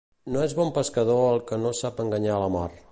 [0.35, 2.69] No és bon pescador el que no sap enganyar la mar.